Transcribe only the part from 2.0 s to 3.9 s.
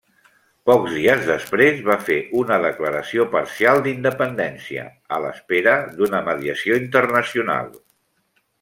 fer una declaració parcial